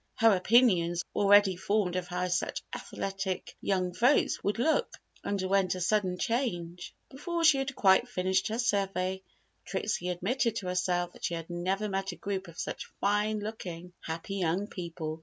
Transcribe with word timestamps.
Her 0.15 0.35
opinions, 0.35 1.03
already 1.15 1.55
formed 1.55 1.95
of 1.95 2.07
how 2.07 2.27
such 2.29 2.63
athletic 2.73 3.55
young 3.61 3.93
folks 3.93 4.43
would 4.43 4.57
look, 4.57 4.97
underwent 5.23 5.75
a 5.75 5.79
sudden 5.79 6.17
change. 6.17 6.95
Before 7.11 7.43
she 7.43 7.59
had 7.59 7.75
quite 7.75 8.09
finished 8.09 8.47
her 8.47 8.57
survey, 8.57 9.21
Trixie 9.67 10.09
admitted 10.09 10.55
to 10.55 10.65
herself 10.69 11.13
that 11.13 11.25
she 11.25 11.35
had 11.35 11.51
never 11.51 11.87
met 11.87 12.13
a 12.13 12.15
group 12.15 12.47
of 12.47 12.57
such 12.57 12.89
fine 12.99 13.41
looking 13.41 13.93
happy 14.01 14.37
young 14.37 14.65
people. 14.65 15.19